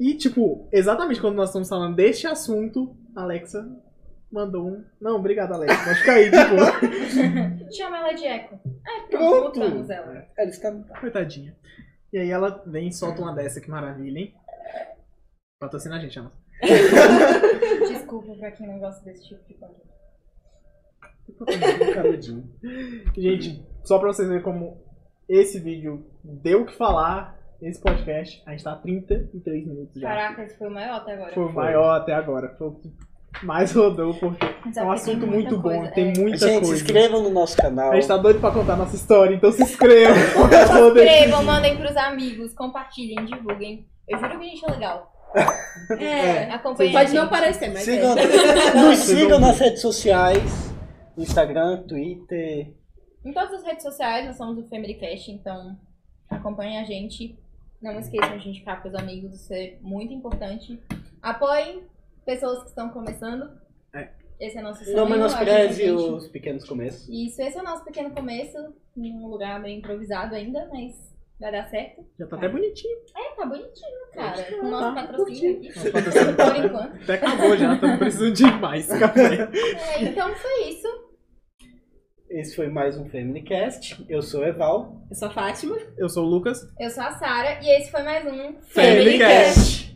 [0.00, 3.68] E, tipo, exatamente quando nós estamos falando deste assunto, a Alexa
[4.30, 4.84] mandou um.
[5.00, 5.84] Não, obrigado, Alexa.
[5.84, 7.70] Pode ficar aí, tipo.
[7.76, 8.60] Chama ela de Eco.
[8.84, 9.10] Ah, Pronto.
[9.10, 10.26] pronto, voltamos ela.
[10.36, 10.72] Ela está...
[11.00, 11.56] Coitadinha.
[12.12, 14.34] E aí ela vem e solta uma dessa, que maravilha, hein?
[15.60, 16.38] Patrocina a gente, Amazon.
[17.88, 19.92] Desculpa pra quem não gosta desse tipo de conteúdo.
[23.16, 24.82] Gente, só pra vocês verem como
[25.28, 30.08] esse vídeo deu o que falar, esse podcast, a gente tá há 33 minutos já.
[30.08, 31.32] Caraca, esse foi o maior até agora.
[31.32, 32.54] Foi o maior até agora.
[32.58, 32.92] Foi o que
[33.42, 36.18] mais rodou, porque Mas é um assunto tem muito bom, coisa, tem é.
[36.18, 36.74] muita Gente, se coisa.
[36.74, 37.92] inscrevam no nosso canal.
[37.92, 40.14] A gente tá doido pra contar nossa história, então se inscrevam
[40.68, 41.04] poder.
[41.04, 43.86] Inscrevam, mandem pros amigos, compartilhem, divulguem.
[44.08, 45.12] Eu juro que a gente é legal.
[45.98, 46.50] É.
[46.52, 48.74] Acompanhem a Pode não parecer, mas Sigam, é.
[48.76, 50.70] nos sigam nas redes sociais.
[51.16, 52.74] Instagram, Twitter.
[53.24, 55.78] Em todas as redes sociais, nós somos o Familycast, então
[56.28, 57.38] acompanhem a gente.
[57.82, 60.80] Não esqueçam de indicar pros amigos, isso é muito importante.
[61.20, 61.82] Apoiem
[62.24, 63.50] pessoas que estão começando.
[63.94, 64.08] É.
[64.40, 64.96] Esse é nosso sonho.
[64.96, 65.90] Não menospreze gente.
[65.92, 67.08] os pequenos começos.
[67.08, 68.56] Isso, esse é o nosso pequeno começo,
[68.96, 70.94] num lugar meio improvisado ainda, mas
[71.38, 72.04] vai dar certo.
[72.18, 72.96] Já tá até bonitinho.
[73.16, 74.42] É, tá bonitinho, cara.
[74.44, 75.90] Com o Tá, nosso patrocínio aqui.
[75.92, 76.36] Patrocínio.
[76.36, 77.02] Por enquanto.
[77.02, 79.48] Até acabou já, estamos precisando de mais café.
[79.96, 80.88] É, então foi isso.
[82.32, 84.06] Esse foi mais um Familycast.
[84.08, 85.04] Eu sou o Eval.
[85.10, 85.76] Eu sou a Fátima.
[85.98, 86.66] Eu sou o Lucas.
[86.80, 89.91] Eu sou a Sara e esse foi mais um Familycast.